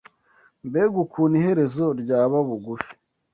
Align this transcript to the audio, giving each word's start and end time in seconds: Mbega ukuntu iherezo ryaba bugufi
Mbega 0.67 0.97
ukuntu 1.05 1.33
iherezo 1.39 1.85
ryaba 2.01 2.37
bugufi 2.47 2.91